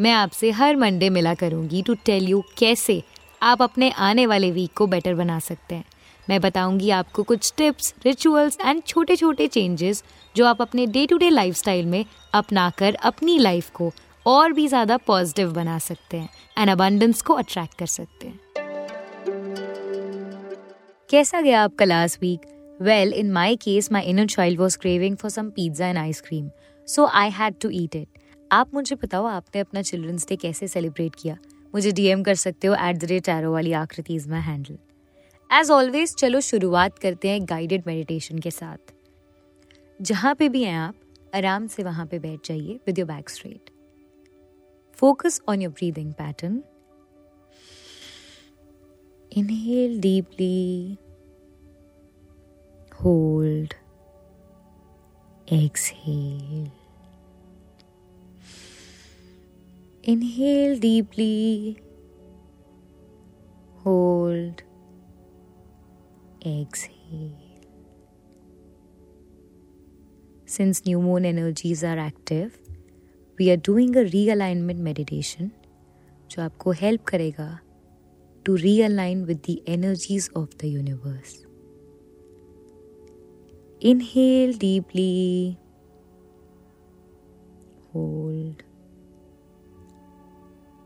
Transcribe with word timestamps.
मैं 0.00 0.12
आपसे 0.12 0.50
हर 0.50 0.76
मंडे 0.76 1.08
मिला 1.10 1.32
करूँगी 1.34 1.82
टू 1.82 1.94
टेल 2.04 2.28
यू 2.28 2.42
कैसे 2.58 3.02
आप 3.42 3.62
अपने 3.62 3.90
आने 3.90 4.24
वाले 4.26 4.50
वीक 4.50 4.72
को 4.76 4.86
बेटर 4.86 5.14
बना 5.14 5.38
सकते 5.38 5.74
हैं। 5.74 5.84
मैं 6.28 6.40
बताऊँगी 6.40 6.90
आपको 6.90 7.22
कुछ 7.22 7.52
टिप्स 7.56 7.92
रिचुअल्स 8.04 8.56
एंड 8.60 8.82
छोटे 8.86 9.16
छोटे 9.16 9.46
चेंजेस 9.48 10.02
जो 10.34 10.46
आप 10.46 10.62
अपने 10.62 10.86
डे 10.86 11.06
टू 11.06 11.16
डे 11.16 11.28
लाइफ 11.30 11.68
में 11.68 12.04
अपना 12.34 12.68
कर 12.70 12.94
अपनी 12.94 13.38
लाइफ 13.38 13.68
को 13.70 13.92
और 14.26 14.52
भी 14.52 14.66
ज़्यादा 14.68 14.96
पॉजिटिव 14.96 15.52
बना 15.52 15.78
सकते 15.78 16.16
हैं 16.16 16.28
एंड 16.58 16.70
अबंडेंस 16.70 17.22
को 17.22 17.34
अट्रैक्ट 17.34 17.78
कर 17.78 17.86
सकते 17.86 18.28
हैं। 18.28 18.40
कैसा 21.10 21.40
गया 21.40 21.64
आपका 21.64 21.84
last 21.84 22.22
week 22.22 22.46
well 22.82 23.12
in 23.12 23.30
my 23.32 23.56
case 23.56 23.92
my 23.92 24.02
inner 24.02 24.26
child 24.26 24.60
was 24.60 24.78
craving 24.78 25.16
for 25.16 25.30
some 25.30 25.50
pizza 25.50 25.88
and 25.88 25.98
ice cream 25.98 26.48
so 26.88 27.06
I 27.06 27.30
had 27.30 27.54
to 27.62 27.70
eat 27.72 27.96
it 27.96 28.08
आप 28.52 28.74
मुझे 28.74 28.96
बताओ, 28.96 29.24
आपने 29.24 29.60
अपना 29.60 29.82
चिल्ड्रंस 29.82 30.26
डे 30.28 30.36
कैसे 30.36 30.68
सेलिब्रेट 30.68 31.14
किया? 31.18 31.36
मुझे 31.74 31.90
डीएम 31.92 32.22
कर 32.22 32.34
सकते 32.34 32.66
हो 32.66 32.74
एट 32.74 32.96
द 32.96 33.04
रेट 33.04 33.28
एरो 33.28 33.52
वाली 33.52 33.72
Akriti 33.72 34.14
is 34.14 34.28
my 34.30 34.40
handle 34.40 34.78
as 35.50 35.70
always 35.70 36.14
चलो 36.14 36.40
शुरुआत 36.40 36.98
करते 36.98 37.28
हैं 37.28 37.44
गाइडेड 37.44 37.82
मेडिटेशन 37.86 38.38
के 38.38 38.50
साथ. 38.50 38.92
जहाँ 40.02 40.34
पे 40.34 40.48
भी 40.48 40.62
हैं 40.62 40.76
आप, 40.76 40.94
आराम 41.34 41.66
से 41.66 41.82
वहाँ 41.82 42.06
पे 42.06 42.18
बैठ 42.18 42.48
जाइए 42.48 42.78
with 42.86 42.98
your 42.98 43.08
back 43.08 43.30
straight 43.30 43.70
focus 44.98 45.40
on 45.48 45.62
your 45.62 45.72
breathing 45.72 46.12
pattern 46.12 46.62
inhale 49.32 50.00
deeply 50.00 50.98
hold 53.04 53.74
exhale. 55.48 56.79
Inhale 60.02 60.78
deeply. 60.78 61.76
Hold. 63.84 64.62
Exhale. 66.42 67.36
Since 70.46 70.86
new 70.86 71.02
moon 71.02 71.26
energies 71.26 71.84
are 71.84 71.98
active, 71.98 72.58
we 73.38 73.50
are 73.50 73.58
doing 73.58 73.94
a 73.94 74.04
realignment 74.14 74.78
meditation 74.78 75.50
जो 76.30 76.42
आपको 76.42 76.70
हेल्प 76.70 77.04
करेगा 77.04 77.60
to 78.46 78.56
realign 78.56 79.26
with 79.28 79.42
the 79.42 79.58
energies 79.76 80.30
of 80.42 80.48
the 80.62 80.72
universe. 80.78 81.36
Inhale 83.82 84.58
deeply. 84.58 85.58
Hold. 87.92 88.29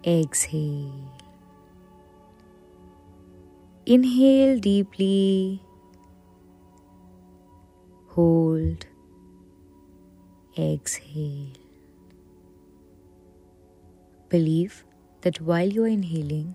Exhale. 0.06 0.92
Inhale 3.86 4.58
deeply. 4.58 5.62
Hold. 8.08 8.84
Exhale. 10.58 11.52
Believe 14.28 14.84
that 15.22 15.40
while 15.40 15.66
you 15.66 15.84
are 15.84 15.88
inhaling, 15.88 16.54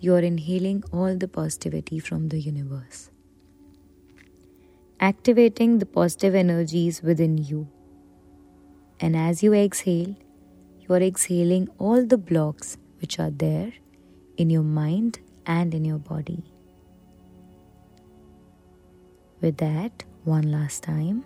you 0.00 0.14
are 0.14 0.20
inhaling 0.20 0.82
all 0.94 1.14
the 1.14 1.28
positivity 1.28 1.98
from 1.98 2.30
the 2.30 2.40
universe, 2.40 3.10
activating 4.98 5.78
the 5.78 5.84
positive 5.84 6.34
energies 6.34 7.02
within 7.02 7.36
you. 7.36 7.68
And 8.98 9.14
as 9.14 9.42
you 9.42 9.52
exhale, 9.52 10.16
are 10.94 11.02
exhaling 11.02 11.68
all 11.78 12.04
the 12.04 12.18
blocks 12.18 12.76
which 13.00 13.18
are 13.18 13.30
there 13.30 13.72
in 14.36 14.50
your 14.50 14.62
mind 14.62 15.20
and 15.46 15.74
in 15.74 15.84
your 15.84 15.98
body. 15.98 16.42
With 19.40 19.56
that, 19.58 20.04
one 20.24 20.50
last 20.50 20.82
time. 20.82 21.24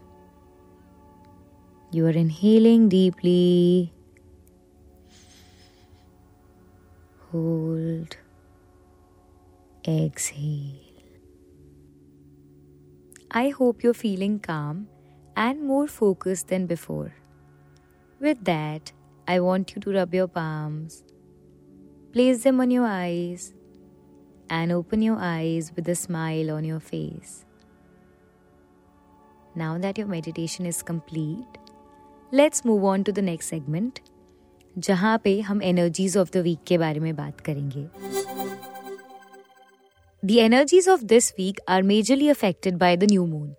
You 1.93 2.07
are 2.07 2.11
inhaling 2.11 2.89
deeply. 2.89 3.93
Hold. 7.31 8.17
Exhale. 9.87 10.81
I 13.31 13.51
hope 13.51 13.83
you're 13.83 13.95
feeling 13.95 14.39
calm 14.41 14.89
and 15.37 15.63
more 15.63 15.87
focused 15.87 16.49
than 16.49 16.67
before. 16.67 17.15
With 18.19 18.45
that, 18.45 18.93
I 19.28 19.40
want 19.40 19.76
you 19.76 19.82
to 19.82 19.92
rub 19.92 20.14
your 20.14 20.28
palms, 20.28 21.04
place 22.12 22.44
them 22.44 22.60
on 22.60 22.72
your 22.72 22.86
eyes, 22.86 23.54
and 24.50 24.72
open 24.72 25.02
your 25.02 25.18
eyes 25.18 25.72
with 25.76 25.88
a 25.88 25.96
smile 25.96 26.52
on 26.52 26.66
your 26.66 26.80
face. 26.80 27.46
Now 29.56 29.78
that 29.78 29.98
your 29.98 30.08
meditation 30.08 30.66
is 30.66 30.82
complete, 30.82 31.58
let's 32.32 32.66
move 32.66 32.84
on 32.84 33.04
to 33.06 33.12
the 33.12 33.22
next 33.22 33.48
segment, 33.48 34.02
जहाँ 34.78 35.18
पे 35.24 35.40
हम 35.42 35.62
energies 35.64 36.18
of 36.18 36.32
the 36.32 36.38
week 36.44 36.60
के 36.68 36.78
बारे 36.78 37.00
में 37.00 37.16
बात 37.16 37.42
करेंगे 37.42 37.88
The 40.24 40.40
energies 40.42 40.88
of 40.94 41.08
this 41.08 41.34
week 41.38 41.60
are 41.68 41.82
majorly 41.82 42.30
affected 42.32 42.78
by 42.84 42.96
the 42.96 43.08
new 43.12 43.26
moon. 43.28 43.50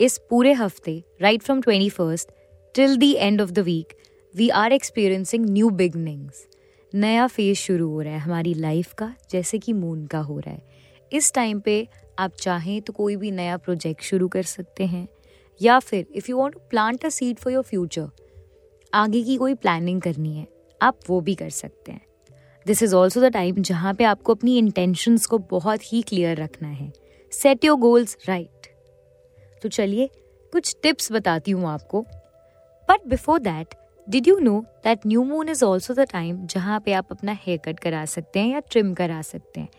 इस 0.00 0.18
पूरे 0.30 0.52
हफ्ते 0.52 1.02
right 1.22 1.42
from 1.42 1.62
21st 1.62 2.30
till 2.78 2.96
the 3.04 3.10
end 3.28 3.42
of 3.44 3.54
the 3.58 3.64
week 3.64 3.94
we 4.35 4.47
are 4.49 4.73
experiencing 4.73 5.45
new 5.49 5.69
beginnings 5.69 6.45
नया 6.93 7.27
फ़ेज़ 7.27 7.57
शुरू 7.57 7.89
हो 7.89 8.01
रहा 8.01 8.13
है 8.13 8.19
हमारी 8.19 8.53
लाइफ 8.53 8.93
का, 8.93 9.13
जैसे 9.31 9.59
कि 9.59 9.73
मून 9.73 10.05
का 10.05 10.19
हो 10.19 10.39
रहा 10.39 10.53
है। 10.53 11.09
इस 11.11 11.31
टाइम 11.33 11.59
पे 11.59 11.87
आप 12.19 12.31
चाहें 12.31 12.81
तो 12.81 12.93
कोई 12.93 13.15
भी 13.15 13.31
नया 13.31 13.57
प्रोजेक्ट 13.57 14.03
शुरू 14.03 14.27
कर 14.27 14.43
सकते 14.43 14.85
हैं। 14.85 15.07
या 15.61 15.77
फिर 15.79 16.05
if 16.15 16.25
you 16.29 16.37
want 16.37 16.53
to 16.53 16.59
plant 16.69 17.05
a 17.05 17.09
seed 17.09 17.37
for 17.37 17.53
your 17.53 17.63
future 17.63 18.09
आगे 18.93 19.21
की 19.23 19.37
कोई 19.37 19.53
प्लानिंग 19.53 20.01
करनी 20.01 20.35
है, 20.37 20.45
आप 20.81 20.99
वो 21.09 21.21
भी 21.21 21.35
कर 21.35 21.49
सकते 21.51 21.91
हैं। 21.91 22.01
This 22.65 22.83
is 22.83 22.95
also 22.95 23.21
the 23.21 23.31
time 23.33 23.61
जहाँ 23.61 23.93
पे 23.93 24.03
आपको 24.03 24.35
अपनी 24.35 24.57
इंटेंशंस 24.57 25.25
को 25.25 25.37
बहुत 25.51 25.93
ही 25.93 26.01
क्लियर 26.01 26.37
रखना 26.37 26.67
है। 26.67 26.91
सेट 27.31 27.65
योर 27.65 27.77
गोल्स 27.77 28.17
राइट 28.27 28.67
तो 29.63 29.69
चलिए, 29.69 30.09
कुछ 30.53 30.75
टिप्स 30.83 31.11
बताती 31.11 31.51
हूँ 31.51 31.67
आपको। 31.69 32.05
But 32.89 33.07
before 33.07 33.39
that 33.39 33.75
did 34.07 34.27
you 34.27 34.37
know 34.39 34.59
that 34.83 35.05
new 35.07 35.23
moon 35.23 35.49
is 35.49 35.63
also 35.65 35.93
the 35.93 36.05
time 36.11 36.45
जहाँ 36.47 36.79
पे 36.85 36.93
आप 36.93 37.07
अपना 37.11 37.37
हेयर 37.45 37.59
कट 37.65 37.79
करा 37.79 38.03
सकते 38.05 38.39
हैं 38.39 38.51
या 38.51 38.59
ट्रिम 38.71 38.93
करा 38.93 39.21
सकते 39.21 39.59
हैं? 39.59 39.69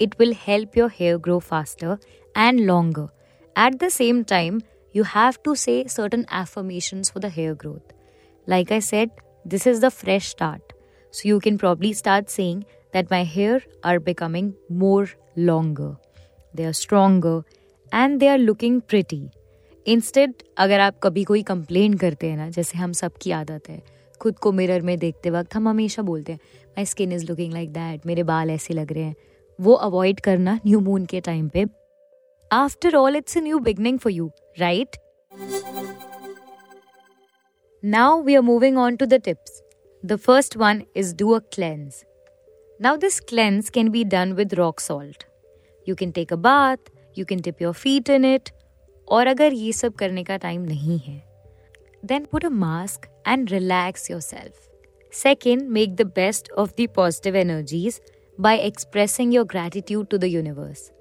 It 0.00 0.14
will 0.20 0.34
help 0.38 0.76
your 0.78 0.90
hair 0.94 1.16
grow 1.18 1.38
faster 1.40 1.96
and 2.34 2.60
longer 2.60 3.08
at 3.56 3.74
the 3.82 3.88
same 3.88 4.22
time 4.22 4.60
you 4.94 5.04
have 5.06 5.34
to 5.44 5.54
say 5.54 5.84
certain 5.88 6.24
affirmation 6.40 7.02
for 7.04 7.22
the 7.22 7.32
hair 7.32 7.54
growth 7.54 7.94
like 8.46 8.72
I 8.72 8.80
said 8.80 9.20
this 9.44 9.66
is 9.66 9.84
the 9.84 9.88
fresh 9.92 10.30
start 10.30 10.72
so 11.14 11.28
you 11.28 11.38
can 11.38 11.56
probably 11.56 11.94
start 11.94 12.28
saying 12.28 12.62
that 12.94 13.12
my 13.12 13.24
hair 13.26 13.66
are 13.84 13.98
becoming 14.00 14.52
more 14.80 15.08
longer 15.38 15.96
they 16.54 16.64
are 16.64 16.72
stronger 16.74 17.42
and 17.92 18.18
they 18.20 18.28
are 18.28 18.38
looking 18.38 18.80
pretty 18.80 19.28
instead 19.86 20.32
अगर 20.58 20.80
आप 20.80 20.98
कभी 21.02 21.22
कोई 21.24 21.42
complain 21.42 21.94
करते 21.94 22.28
हैं 22.30 22.36
ना, 22.36 22.48
जैसे 22.50 22.78
हम 22.78 22.92
सबकी 22.92 23.30
आदत 23.30 23.68
है, 23.68 23.82
खुद 24.20 24.38
को 24.38 24.52
मिरर 24.52 24.80
में 24.82 24.96
देखते 24.98 25.30
वक्त 25.30 25.54
हम 25.56 25.68
हमेशा 25.68 26.02
बोलते 26.02 26.32
हैं 26.32 26.38
my 26.76 26.84
skin 26.86 27.12
is 27.12 27.26
looking 27.26 27.52
like 27.52 27.72
that 27.72 28.06
मेरे 28.06 28.22
बाल 28.22 28.50
ऐसे 28.50 28.74
लग 28.74 28.92
रहे 28.92 29.02
हैं। 29.02 29.14
वो 29.58 29.72
अवॉइड 29.72 30.20
करना 30.20 30.58
न्यू 30.66 30.80
मून 30.80 31.04
के 31.06 31.20
टाइम 31.20 31.48
पे। 31.48 31.64
After 32.50 32.96
all 32.96 33.16
it's 33.16 33.36
a 33.36 33.40
new 33.40 33.58
beginning 33.60 33.98
for 33.98 34.12
you 34.12 34.30
right 34.58 34.96
now 37.82 38.20
we 38.22 38.34
are 38.34 38.42
moving 38.42 38.78
on 38.78 38.96
to 38.96 39.06
the 39.06 39.20
tips 39.24 39.62
the 40.04 40.16
first 40.16 40.56
one 40.56 40.82
is 40.96 41.14
do 41.16 41.30
a 41.30 41.38
cleanse 41.54 42.04
now 42.80 42.96
this 42.96 43.20
cleanse 43.20 43.70
can 43.70 43.88
be 43.90 44.04
done 44.16 44.32
with 44.32 44.54
rock 44.54 44.80
salt 44.80 45.24
you 45.86 45.94
can 45.94 46.10
take 46.10 46.32
a 46.32 46.36
bath 46.50 46.90
you 47.18 47.24
can 47.24 47.40
dip 47.40 47.62
your 47.62 47.74
feet 47.74 48.10
in 48.10 48.24
it 48.24 48.50
और 49.08 49.26
अगर 49.26 49.52
ये 49.52 49.72
सब 49.72 49.92
करने 49.92 50.24
का 50.24 50.36
time 50.36 50.62
नहीं 50.62 50.98
है 50.98 51.22
then 52.04 52.24
put 52.24 52.44
a 52.44 52.48
mask 52.48 53.22
and 53.28 53.50
relax 53.50 54.10
yourself 54.20 54.70
second 55.12 55.62
make 55.62 55.94
the 55.94 56.02
best 56.02 56.50
of 56.50 56.70
the 56.80 56.86
positive 56.96 57.36
energies 57.36 58.00
by 58.40 58.58
expressing 58.58 59.34
your 59.34 59.46
gratitude 59.46 60.06
to 60.06 60.18
the 60.18 60.24
universe 60.24 60.92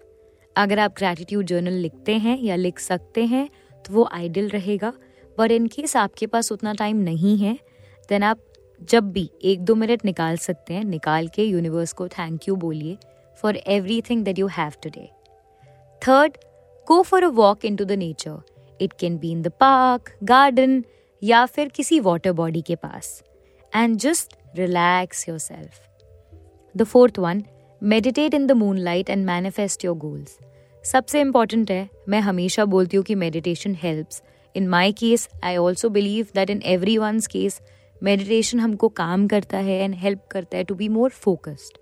अगर 0.56 0.80
आप 0.80 0.96
ग्रैटिट्यूड 0.98 1.46
जर्नल 1.46 1.74
लिखते 1.74 2.14
हैं 2.14 2.40
या 2.40 2.56
लिख 2.56 2.80
सकते 2.80 3.26
हैं 3.26 3.50
तो 3.72 3.94
वो 3.94 4.10
आइडियल 4.12 4.50
रहेगा 4.50 4.94
बट 5.40 5.52
इन 5.52 5.68
केस 5.68 5.96
आपके 5.96 6.28
पास 6.28 6.52
उतना 6.52 6.74
टाइम 6.74 6.98
नहीं 6.98 7.38
है 7.38 7.60
देन 8.10 8.24
आप 8.24 8.40
जब 8.82 9.12
भी 9.12 9.30
एक 9.44 9.62
दो 9.62 9.76
मिनट 9.76 10.06
निकाल 10.06 10.38
सकते 10.38 10.74
हैं, 10.74 10.84
निकाल 10.84 11.28
के 11.28 11.44
यूनिवर्स 11.44 11.94
को 11.94 12.08
थैंक 12.08 12.48
यू 12.48 12.56
बोलिए 12.56 12.98
for 13.42 13.58
everything 14.02 14.26
that 14.26 14.40
you 14.40 14.48
have 14.48 14.72
today 14.84 15.10
third 16.08 16.38
go 16.88 17.02
for 17.02 17.24
a 17.24 17.28
walk 17.34 17.66
into 17.76 17.86
the 17.86 17.92
nature 17.92 18.38
it 18.80 18.94
can 18.94 19.18
be 19.18 19.32
in 19.32 19.42
the 19.42 19.52
park 19.60 20.12
garden 20.24 20.84
या 21.22 21.46
फिर 21.46 21.68
किसी 21.68 22.00
वाटर 22.00 22.32
बॉडी 22.32 22.62
के 22.62 22.76
पास 22.76 23.22
and 23.74 23.98
just 23.98 24.36
relax 24.58 25.28
yourself 25.40 25.82
the 26.76 26.84
fourth 26.84 27.20
one 27.20 27.44
meditate 27.82 28.34
in 28.34 28.48
the 28.48 28.52
moon 28.52 28.78
light 28.80 29.10
and 29.10 29.26
manifest 29.26 29.86
your 29.86 29.96
goals 29.98 30.38
सबसे 30.84 31.22
important 31.22 31.72
है 31.72 31.88
मैं 32.10 32.20
हमेशा 32.20 32.66
बोलती 32.66 32.98
हूँ 32.98 33.06
कि 33.06 33.16
meditation 33.16 33.76
helps 33.76 34.22
in 34.56 34.68
my 34.70 34.92
case 34.92 35.28
I 35.44 35.58
also 35.58 35.90
believe 35.90 36.28
that 36.36 36.50
in 36.50 36.62
everyone's 36.98 37.28
case 37.28 37.60
meditation 38.02 38.60
हमको 38.60 38.90
काम 38.90 39.28
करता 39.28 39.58
है 39.58 39.84
एंड 39.84 39.96
हेल्प 39.96 40.28
करता 40.32 40.58
है 40.58 40.64
टू 40.64 40.76
बी 40.76 40.90
मोर 40.90 41.10
फोकस्ड 41.10 41.78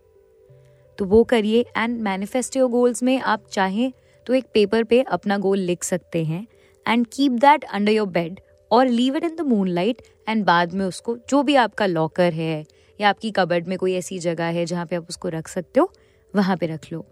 तो 0.97 1.05
वो 1.05 1.23
करिए 1.23 1.65
एंड 1.77 1.99
मैनिफेस्ट 2.01 2.57
योर 2.57 2.69
गोल्स 2.69 3.03
में 3.03 3.19
आप 3.19 3.45
चाहें 3.51 3.91
तो 4.25 4.33
एक 4.33 4.45
पेपर 4.53 4.83
पे 4.83 5.01
अपना 5.01 5.37
गोल 5.37 5.59
लिख 5.59 5.83
सकते 5.83 6.23
हैं 6.25 6.45
and 6.85 7.05
keep 7.13 7.31
that 7.31 7.63
under 7.63 7.91
your 7.91 8.07
bed 8.07 8.39
और 8.71 8.87
leave 8.87 9.17
it 9.17 9.23
in 9.23 9.35
the 9.35 9.41
moon 9.41 9.67
light 9.67 10.01
and 10.29 10.45
बाद 10.45 10.73
में 10.73 10.85
उसको, 10.85 11.17
जो 11.29 11.43
भी 11.43 11.55
आपका 11.55 11.85
लॉकर 11.85 12.33
है 12.33 12.65
या 12.99 13.09
आपकी 13.09 13.31
कबर्ड 13.31 13.67
में 13.67 13.77
कोई 13.77 13.93
ऐसी 13.93 14.19
जगह 14.19 14.45
है 14.45 14.65
जहाँ 14.65 14.85
पे 14.85 14.95
आप 14.95 15.09
उसको 15.09 15.29
रख 15.29 15.47
सकते 15.47 15.79
हो, 15.79 15.91
वहाँ 16.33 16.57
पे 16.57 16.67
रख 16.67 16.91
लो। 16.91 17.05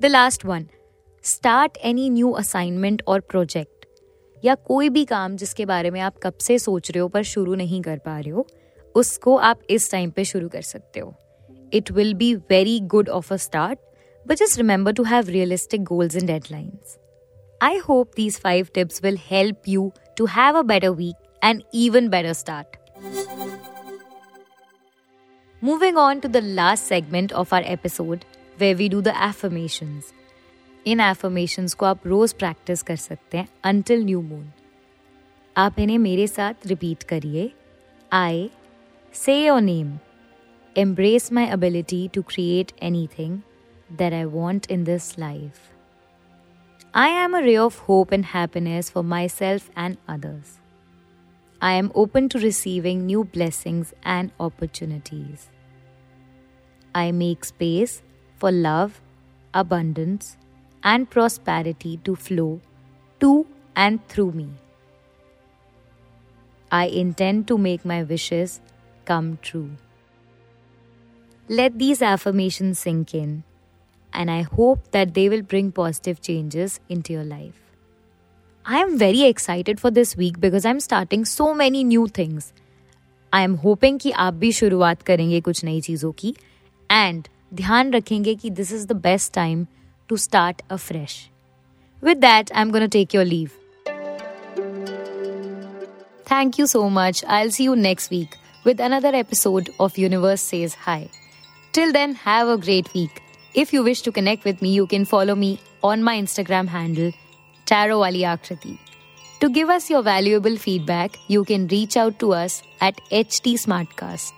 The 0.00 0.06
last 0.06 0.44
one 0.44 0.66
start 1.24 1.76
any 1.76 2.08
new 2.10 2.30
assignment 2.32 3.02
और 3.06 3.20
प्रोजेक्ट 3.20 3.86
या 4.42 4.54
कोई 4.54 4.88
भी 4.88 5.04
काम 5.04 5.36
जिसके 5.36 5.64
बारे 5.66 5.90
में 5.90 6.00
आप 6.00 6.18
कब 6.22 6.34
से 6.40 6.58
सोच 6.58 6.90
रहे 6.90 7.00
हो 7.00 7.08
पर 7.08 7.22
शुरू 7.22 7.54
नहीं 7.54 7.80
कर 7.82 7.98
पा 7.98 8.18
रहे 8.18 8.30
हो, 8.30 8.46
उसको 8.94 9.36
आप 9.36 9.60
इस 9.70 9.90
टाइम 9.90 10.10
पे 10.10 10.24
शुरू 10.24 10.48
कर 10.48 10.62
सकते 10.62 11.00
हो। 11.00 11.14
It 11.72 11.90
will 11.92 12.14
be 12.14 12.34
very 12.34 12.78
good 12.80 13.08
of 13.08 13.32
a 13.34 13.36
start 13.36 13.78
But 14.27 14.37
just 14.37 14.57
remember 14.57 14.93
to 14.93 15.03
have 15.03 15.29
realistic 15.29 15.83
goals 15.83 16.15
and 16.15 16.27
deadlines 16.27 16.97
I 17.61 17.79
hope 17.83 18.15
these 18.15 18.37
five 18.37 18.71
tips 18.73 18.97
will 19.03 19.17
help 19.17 19.67
you 19.73 19.83
to 20.19 20.25
have 20.25 20.57
a 20.59 20.63
better 20.63 20.89
week 20.93 21.15
and 21.43 21.63
even 21.83 22.09
better 22.09 22.33
start. 22.33 22.75
Moving 25.61 25.97
on 25.97 26.21
to 26.21 26.27
the 26.27 26.41
last 26.41 26.91
segment 26.93 27.31
of 27.31 27.53
our 27.53 27.63
episode 27.75 28.25
where 28.57 28.75
we 28.81 28.89
do 28.89 29.01
the 29.01 29.15
affirmations. 29.29 30.11
In 30.87 31.13
affirmations 31.13 31.73
को 31.73 31.85
आप 31.85 32.07
रोज 32.07 32.33
practice 32.33 32.83
कर 32.83 32.95
सकते 32.95 33.37
हैं 33.37 33.47
until 33.65 34.05
new 34.05 34.21
moon. 34.27 34.45
आप 35.57 35.79
इन्हें 35.79 35.97
मेरे 35.97 36.27
साथ 36.27 36.67
repeat 36.67 37.03
करिए 37.03 37.51
I 38.13 38.49
say 39.13 39.45
your 39.45 39.61
name 39.61 39.97
embrace 40.77 41.31
my 41.31 41.43
ability 41.57 42.03
to 42.17 42.21
create 42.31 42.71
anything 42.83 43.35
that 43.96 44.12
I 44.12 44.26
want 44.26 44.66
in 44.66 44.84
this 44.84 45.18
life. 45.18 45.72
I 46.94 47.08
am 47.08 47.34
a 47.34 47.42
ray 47.42 47.56
of 47.56 47.78
hope 47.78 48.12
and 48.12 48.24
happiness 48.24 48.90
for 48.90 49.02
myself 49.02 49.70
and 49.76 49.96
others. 50.08 50.58
I 51.62 51.72
am 51.72 51.92
open 51.94 52.28
to 52.30 52.38
receiving 52.38 53.06
new 53.06 53.24
blessings 53.24 53.92
and 54.02 54.32
opportunities. 54.40 55.48
I 56.94 57.12
make 57.12 57.44
space 57.44 58.02
for 58.36 58.50
love, 58.50 59.00
abundance, 59.54 60.36
and 60.82 61.08
prosperity 61.08 61.98
to 62.04 62.16
flow 62.16 62.60
to 63.20 63.46
and 63.76 64.06
through 64.08 64.32
me. 64.32 64.48
I 66.72 66.86
intend 66.86 67.46
to 67.48 67.58
make 67.58 67.84
my 67.84 68.02
wishes 68.02 68.60
come 69.04 69.38
true. 69.42 69.70
Let 71.48 71.78
these 71.78 72.00
affirmations 72.00 72.78
sink 72.78 73.14
in 73.14 73.44
and 74.13 74.31
I 74.31 74.41
hope 74.43 74.91
that 74.91 75.13
they 75.13 75.29
will 75.29 75.41
bring 75.41 75.71
positive 75.71 76.21
changes 76.21 76.79
into 76.89 77.13
your 77.13 77.23
life. 77.23 77.61
I 78.65 78.79
am 78.79 78.97
very 78.97 79.23
excited 79.23 79.79
for 79.79 79.91
this 79.91 80.15
week 80.15 80.39
because 80.39 80.65
I'm 80.65 80.79
starting 80.79 81.25
so 81.25 81.53
many 81.53 81.83
new 81.83 82.07
things. 82.07 82.51
I 83.33 83.41
am 83.47 83.57
hoping 83.63 83.99
कि 84.01 84.11
आप 84.11 84.33
भी 84.33 84.51
शुरुआत 84.51 85.01
करेंगे 85.01 85.41
कुछ 85.41 85.63
नई 85.65 85.81
चीज़ों 85.81 86.11
की 86.19 86.35
and 86.91 87.27
ध्यान 87.53 87.91
रखेंगे 87.93 88.35
कि 88.35 88.49
this 88.49 88.71
is 88.73 88.85
the 88.87 88.95
best 89.03 89.33
time 89.33 89.65
to 90.09 90.17
start 90.17 90.61
a 90.71 90.75
fresh 90.75 91.17
with 92.03 92.17
that 92.17 92.51
I 92.51 92.61
am 92.61 92.71
gonna 92.71 92.87
take 92.97 93.15
your 93.15 93.25
leave 93.25 93.49
Thank 96.29 96.57
you 96.59 96.65
so 96.69 96.79
much. 96.89 97.19
I'll 97.33 97.51
see 97.51 97.65
you 97.65 97.75
next 97.81 98.09
week 98.11 98.31
with 98.65 98.79
another 98.79 99.11
episode 99.17 99.69
of 99.79 99.97
Universe 100.03 100.41
Says 100.41 100.73
Hi. 100.85 101.09
Till 101.73 101.91
then, 101.97 102.15
have 102.21 102.49
a 102.53 102.57
great 102.57 102.89
week. 102.95 103.21
If 103.53 103.71
you 103.73 103.83
wish 103.83 104.01
to 104.01 104.11
connect 104.11 104.43
with 104.43 104.61
me, 104.61 104.73
you 104.73 104.87
can 104.87 105.05
follow 105.05 105.35
me 105.35 105.59
on 105.81 106.03
my 106.03 106.19
Instagram 106.21 106.67
handle, 106.67 107.13
Tarowali 107.65 108.77
To 109.39 109.49
give 109.49 109.69
us 109.69 109.89
your 109.89 110.01
valuable 110.01 110.57
feedback, 110.57 111.17
you 111.27 111.43
can 111.43 111.67
reach 111.67 111.97
out 111.97 112.17
to 112.19 112.33
us 112.33 112.63
at 112.81 112.95
HT 113.11 113.53
Smartcast. 113.65 114.31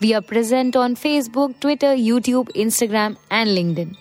We 0.00 0.14
are 0.14 0.22
present 0.22 0.76
on 0.76 0.96
Facebook, 0.96 1.58
Twitter, 1.60 1.94
YouTube, 1.94 2.48
Instagram, 2.54 3.16
and 3.30 3.50
LinkedIn. 3.50 3.94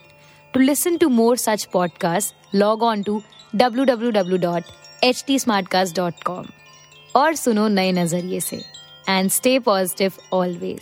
To 0.53 0.59
listen 0.59 0.97
to 0.99 1.09
more 1.09 1.35
such 1.37 1.69
podcasts, 1.71 2.33
log 2.53 2.81
on 2.81 3.03
to 3.03 3.21
www.htsmartcast.com 3.55 6.45
और 7.15 7.35
सुनो 7.35 7.67
नए 7.67 7.91
नजरिए 7.91 8.39
से 8.39 8.61
and 9.09 9.29
stay 9.31 9.59
positive 9.59 10.13
always 10.33 10.81